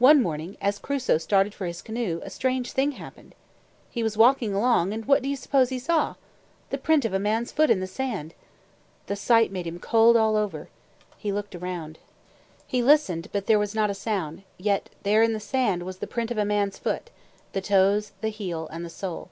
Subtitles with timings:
[0.00, 3.36] One morning, as Crusoe started for his canoe, a strange thing happened.
[3.88, 6.16] He was walking along, and what do you suppose he saw?
[6.70, 8.34] The print of a man's foot in the sand!
[9.06, 10.70] The sight made him cold all over.
[11.16, 12.00] He looked around.
[12.66, 16.08] He listened, but there was not a sound, yet there in the sand was the
[16.08, 17.10] print of a man's foot
[17.52, 19.30] the toes, the heel, and the sole.